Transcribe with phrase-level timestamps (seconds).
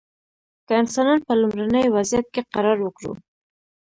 [0.65, 3.13] که انسانان په لومړني وضعیت کې قرار ورکړو.